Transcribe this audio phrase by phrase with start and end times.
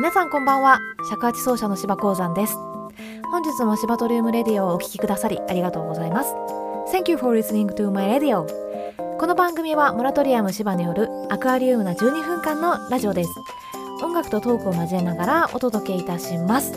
[0.00, 0.80] 皆さんこんばんは。
[1.10, 2.54] 尺八奏者の芝鉱山です。
[3.30, 6.32] 本日も芝トリウムレディオをお聞きくださりありがとうございます。
[6.90, 8.46] Thank you for listening to my radio.
[9.18, 13.30] この番組はモラトリアム芝によるアクアリウムな12分間のラジオです。
[14.02, 16.72] 音楽とトークを交えながらお届けいたします。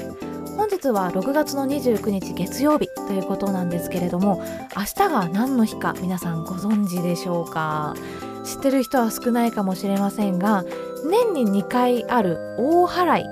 [0.58, 4.44] 本日は6月の29日月曜日ということなんですけれども
[4.76, 7.96] 明日が何の日か皆さんご存知でしょうか？
[8.44, 10.66] 知ってる人は少ないかもしれませんが
[11.06, 13.26] 年に2回ある大払い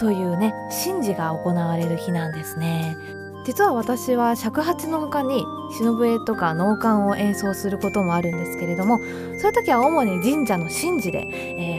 [0.00, 0.54] というね
[0.84, 2.96] 神事が行われる日なんですね。
[3.44, 5.44] 実は私は尺八の他に
[5.78, 11.28] 忍笛とか能管を演奏することもあるんですけれどもそういう時は主に神社の神事で、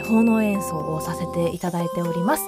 [0.00, 2.44] ー、奉納演奏をさせていただいております。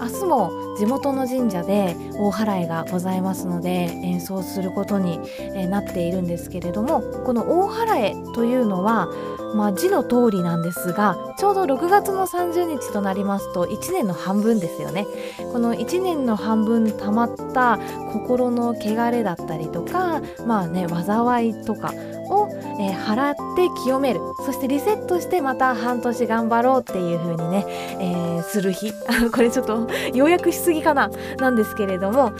[0.00, 3.68] 明日も地元の神社で大払いがございますので
[4.02, 5.20] 演奏することに
[5.68, 9.08] なっているんですけれどもこの大払いというのは
[9.54, 15.06] まあ、字の通りなんですがちょうど6月の30日となりますと1年の半分ですよね。
[15.52, 17.78] この1年の半分たまった
[18.12, 21.92] 心の汚れだったりとかまあね災いとか
[22.30, 24.20] を、えー、払って清める。
[24.44, 27.64] そしてリセットしてまた半年頑張ろうっていう風にね、
[27.98, 28.92] えー、する日。
[29.32, 31.10] これちょっと要約しすぎかな。
[31.38, 32.32] なんですけれども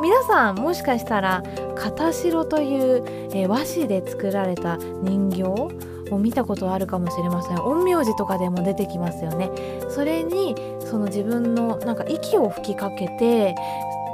[0.00, 1.42] 皆さんもしかしたら
[1.76, 5.70] 片白という、えー、和紙で作られた人形を
[6.18, 7.56] 見たことあるかもしれません。
[7.56, 9.50] 陰陽師とかでも出てきますよね。
[9.88, 13.54] それにその自分のなんか息を吹きかけて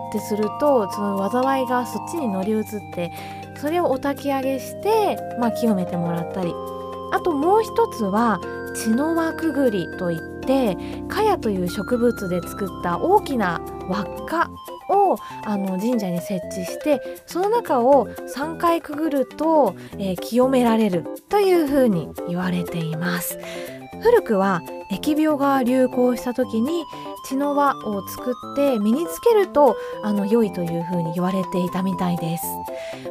[0.09, 3.11] ってするとその災いがそっちに乗り移って
[3.65, 6.55] それをお焚き上げして、まあ、清めてもらったり
[7.13, 8.39] あともう一つは
[8.77, 10.77] 血の輪くぐりといって
[11.09, 14.51] 茅という植物で作った大きな輪っか
[14.91, 23.39] をあの神社に設置してその中を3回くぐると、えー、清められるというふうに言われています
[24.03, 24.61] 古くは
[24.93, 26.85] 疫病が流行した時に
[27.25, 32.45] 血の輪を作って身につけるとあの良いというふうに言われていたみたいです。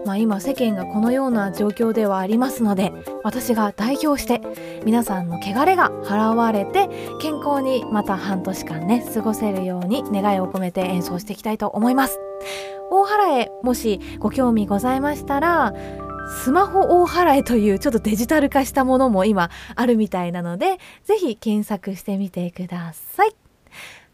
[0.05, 2.91] まあ、今世間がこのような状況ではありますので
[3.23, 4.41] 私が代表して
[4.85, 6.89] 皆さんの汚れが払われて
[7.21, 12.19] 健康にまた半年間ね過ごせるように願いを込めて演奏していきたいと思います。
[12.91, 15.73] 大原へもしご興味ございましたら
[16.43, 23.35] スマホ大払いというちょっとデジタル化したものも今あるみたいなのでぜひ検索してみてください。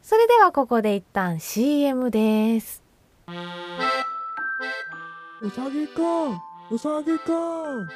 [0.02, 2.84] それではここで一旦 CM です。
[5.42, 6.34] うさぎくん、
[6.70, 7.34] うさぎくん。
[7.34, 7.96] なんだい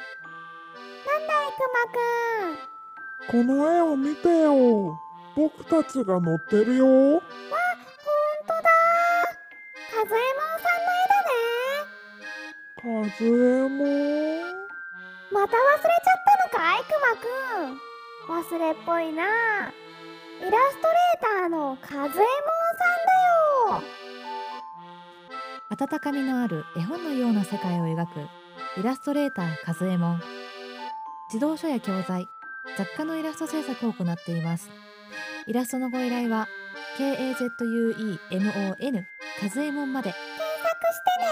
[1.52, 3.44] くまくん。
[3.44, 4.98] この絵を見てよ。
[5.36, 6.86] 僕たちが乗ってるよ。
[6.86, 8.62] わ、ほんとだ。
[9.92, 11.20] かずえもんさんの絵だ
[12.30, 13.08] ね。
[13.08, 13.28] かずえ
[13.68, 14.54] もん。
[15.30, 17.28] また忘れちゃったのかいくまく
[17.68, 18.56] ん。
[18.56, 19.22] 忘れっぽいな。
[20.40, 22.22] イラストレーターのかずえもんさ
[23.72, 24.03] んだよ
[25.74, 28.28] 温かみのある絵本のような世界を描く
[28.78, 30.22] イラストレーターかずえもん
[31.32, 32.28] 児童書や教材
[32.78, 34.70] 雑貨のイラスト制作を行っています。
[35.46, 36.46] イラストのご依頼は
[36.96, 39.04] KAZUEMON
[39.40, 40.12] かずえもんまで。
[40.12, 40.24] 検
[40.62, 41.26] 索してね。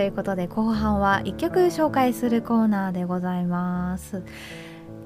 [0.00, 4.22] ということで後半は1曲紹介するコーナーでございます。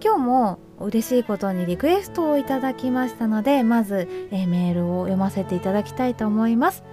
[0.00, 6.84] 今日も嬉しいことにリクエストをいただきましたのでまず、えー、メールを読ませていただきたいと思います、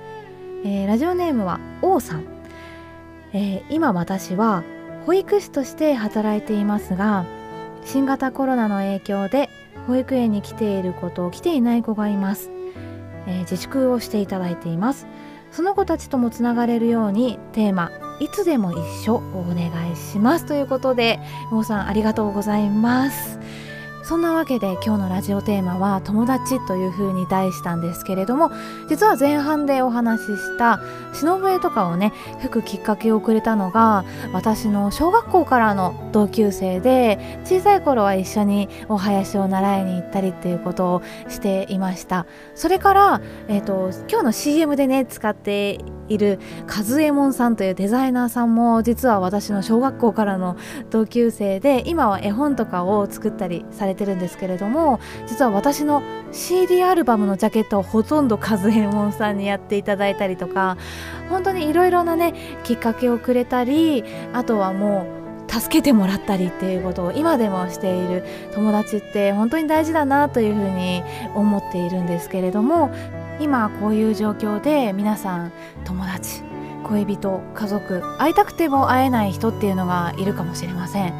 [0.65, 2.23] えー、ラジオネームは王さん、
[3.33, 4.63] えー、今私は
[5.05, 7.25] 保育士として働いていますが
[7.85, 9.47] 新型コロナの影響で
[9.85, 12.49] 保育園に来ている子と来ていない子がいます、
[13.27, 15.05] え自粛をしていただいています。
[15.51, 20.45] その子たちともつながれるようにテーマいつでも一緒をお願いします。
[20.45, 23.40] ということでもうさんありがとうございます。
[24.03, 28.51] そんなわけで今日のラジオテーマは友達という風に題したんですけれども
[28.89, 30.79] 実は前半でお話しした
[31.13, 34.03] 忍笛とかをね吹くきっかけをくれたのが
[34.33, 42.25] 私の小学校からの同級生で小さい頃は一緒にお囃子を習いに行ったりっていうことをしていました。
[42.55, 45.79] それから、えーと、今日の CM でね使って
[46.13, 50.57] いる和右衛門さんというデザイナーさんも実は私の小学校からの
[50.89, 60.77] 同級生で今は絵本とかを作ったりされてるんですけれども実は私の CD アルバムのジャケットをほとんどカズエモンさんにやっていただいたりとか
[61.29, 64.03] 本当にいろいろなねきっかけをくれたり
[64.33, 65.21] あとはもう
[65.51, 68.23] 助けてもらったりっていうことを今でもしている
[68.53, 71.03] 友達って本当に大事だなというふうに
[71.35, 72.89] 思っているんですけれども
[73.41, 75.51] 今こういう状況で皆さん
[75.83, 76.43] 友達
[76.83, 81.13] 恋人家族会いたくても会えない人っていうのがいるかもしれません。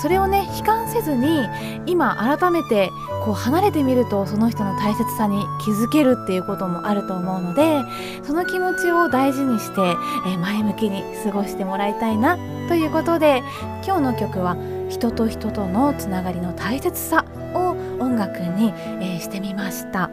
[0.00, 1.48] それをね悲観せずに
[1.86, 2.90] 今改めて
[3.24, 7.82] こう離れてみるとその人の大切さに気づけるっていうこともあると思うので
[8.22, 9.96] その気持ちを大事にして、
[10.26, 12.36] え前向きに過ごしてもらいたいな
[12.68, 13.42] ということで
[13.84, 14.56] 今日の曲は
[14.90, 17.24] 人と人とのつながりの大切さ
[17.54, 20.10] を音楽に、え、してみました。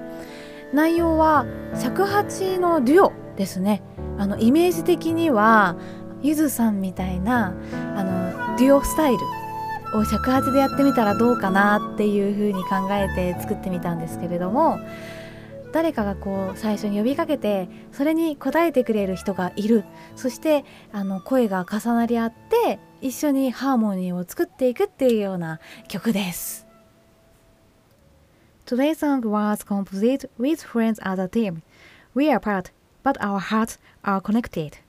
[0.73, 1.45] 内容は
[1.79, 3.81] 尺八のデュオですね
[4.17, 5.75] あのイメージ的には
[6.21, 7.53] ゆずさんみたいな
[7.95, 14.79] あのデュオスタイルを尺八でやってみたらどうかなっていう風に考えて作ってみたんですけれども
[15.71, 19.83] 誰かがこう最初に呼びかけてそれに応えてくれる人がいる
[20.15, 26.72] そしてあの声が重なり合って一緒にハーモニーを作っていくっていうような曲です。
[28.73, 31.61] Today's song was composed with friends as a team.
[32.15, 32.71] We are apart,
[33.03, 34.79] but our hearts are connected.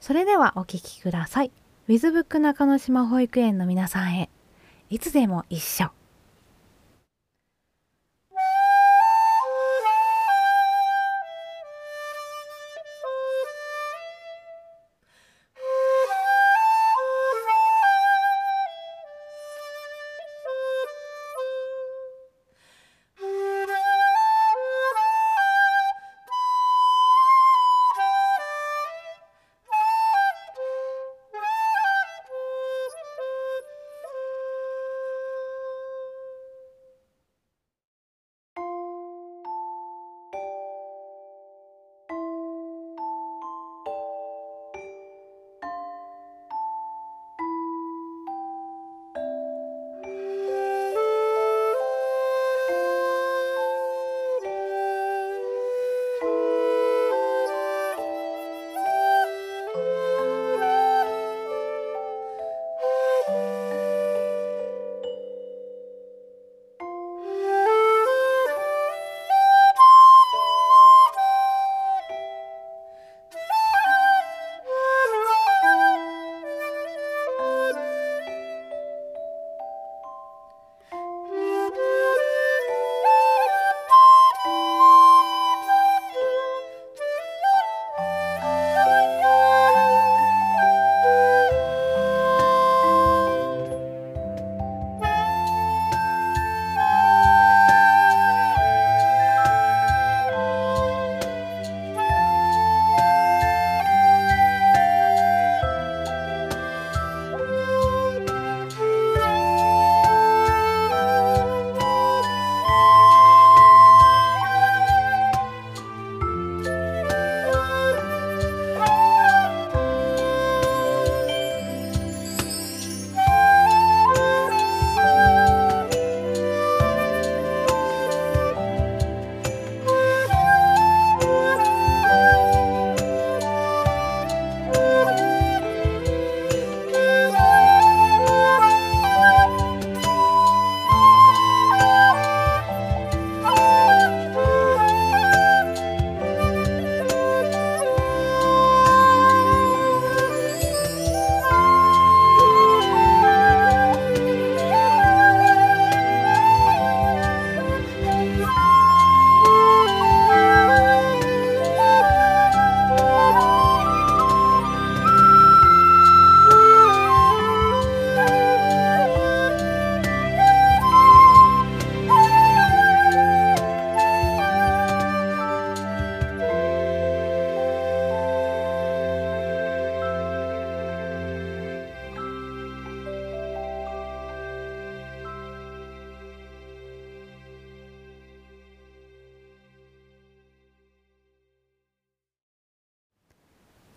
[0.00, 1.52] それではお聴きください。
[1.88, 4.28] ウィズブック中之島保育園の皆さんへ、
[4.90, 5.92] いつでも一緒。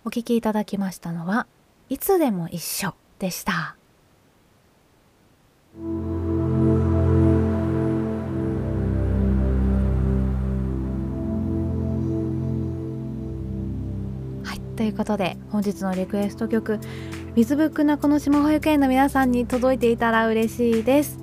[0.05, 1.47] お聴きいただきましたのは
[1.87, 3.77] 「いつでも一緒」でした。
[14.43, 16.73] はいということで本日のリクエスト曲
[17.35, 21.17] 「ウィズブック中之島保育園」の皆さんに届いていたら嬉しいです。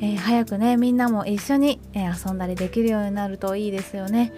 [0.00, 4.32] えー、早くねみんなも一緒に、えー、遊んだりできるようになるといいですよね。